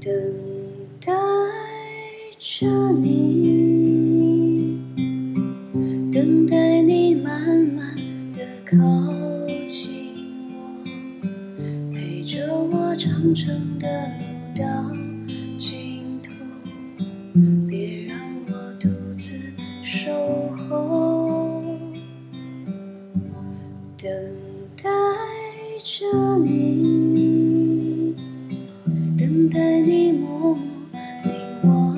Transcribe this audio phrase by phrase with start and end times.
[0.00, 0.12] 等
[1.00, 1.12] 待
[2.38, 4.78] 着你，
[6.12, 7.96] 等待你慢慢
[8.32, 8.76] 的靠
[9.66, 9.90] 近
[10.50, 10.54] 我，
[11.92, 13.48] 陪着我长长
[13.78, 13.86] 的
[14.18, 14.24] 路
[14.54, 14.64] 到
[15.58, 16.30] 尽头，
[17.68, 18.16] 别让
[18.48, 19.36] 我独自
[19.82, 20.10] 守
[20.68, 21.62] 候。
[23.96, 24.10] 等
[24.76, 24.90] 待
[25.82, 26.04] 着
[26.44, 26.93] 你，
[30.04, 30.58] 你默默
[31.24, 31.32] 凝
[31.62, 31.96] 望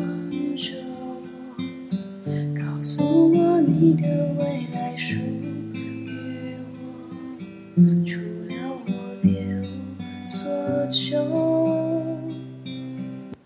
[0.56, 0.74] 着
[2.24, 4.06] 我，告诉我你的
[4.38, 5.16] 未来属
[5.74, 6.78] 于我，
[8.06, 8.54] 除了
[8.86, 9.66] 我别无
[10.24, 11.18] 所求。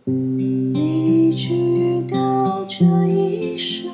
[0.05, 3.89] 你知道这一生。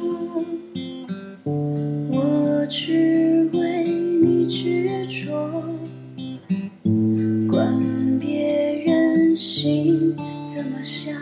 [2.11, 3.85] 我只为
[4.21, 5.63] 你执着，
[7.49, 10.17] 管别人心
[10.57, 11.13] 怎么想，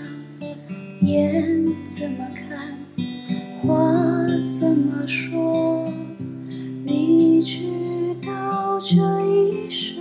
[1.01, 2.79] 眼怎么看，
[3.61, 3.75] 话
[4.45, 5.93] 怎么说。
[6.87, 7.65] 你知
[8.25, 8.95] 道这
[9.27, 9.97] 一生，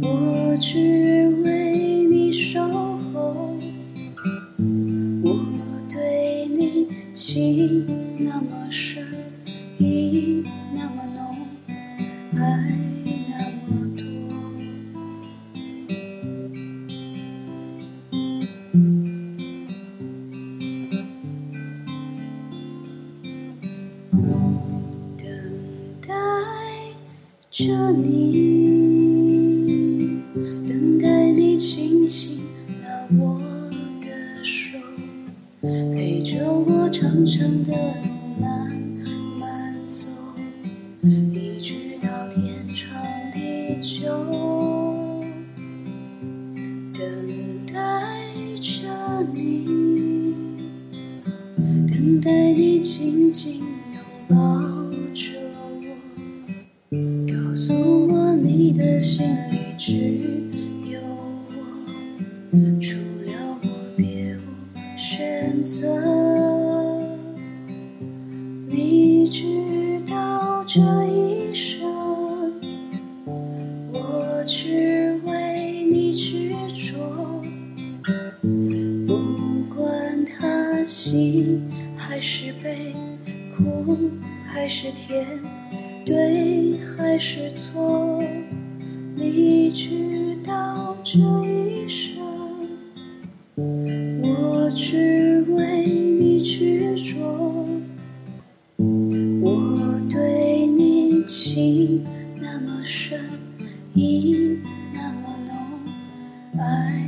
[0.00, 3.58] 我只为你守候。
[5.24, 5.36] 我
[5.90, 7.84] 对你情
[8.16, 9.04] 那么深，
[9.76, 11.36] 意那么浓，
[12.40, 12.72] 爱
[27.52, 29.12] 着你，
[30.66, 32.38] 等待你轻轻
[32.82, 33.38] 拉我
[34.00, 34.08] 的
[34.42, 34.78] 手，
[35.60, 38.08] 陪着我长长的路
[38.40, 38.72] 慢
[39.38, 40.08] 慢走，
[41.02, 42.90] 一直到天长
[43.30, 44.08] 地久。
[46.94, 47.04] 等
[47.66, 47.74] 待
[48.62, 48.88] 着
[49.34, 49.66] 你，
[51.86, 53.66] 等待你紧紧拥
[54.26, 54.36] 抱
[59.22, 59.92] 心里只
[60.90, 61.54] 有我，
[62.80, 65.86] 除了我别无选择。
[68.68, 71.80] 你知道这一生，
[73.92, 76.98] 我只为你执着。
[79.06, 81.60] 不管他喜
[81.96, 82.92] 还是悲，
[83.56, 84.10] 苦
[84.44, 85.24] 还是甜，
[86.04, 88.20] 对还是错，
[91.12, 92.16] 这一生，
[94.22, 97.68] 我只为你执着。
[98.78, 102.02] 我对你情
[102.40, 103.20] 那么深，
[103.92, 104.56] 意
[104.94, 105.54] 那么浓，
[106.58, 106.98] 爱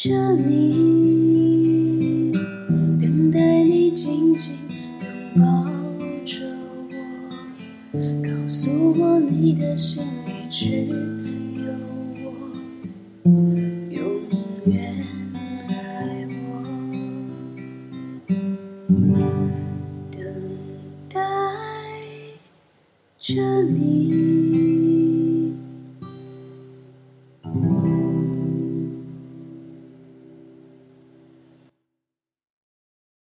[0.00, 2.30] 着你，
[3.00, 4.54] 等待你紧紧
[5.00, 5.10] 拥
[5.40, 5.44] 抱
[6.24, 6.38] 着
[7.92, 10.86] 我，告诉我你的心里只
[11.56, 11.72] 有
[12.22, 12.30] 我，
[13.90, 14.00] 永
[14.66, 14.80] 远
[15.68, 16.62] 爱我。
[20.12, 20.22] 等
[21.08, 21.18] 待
[23.18, 24.17] 着你。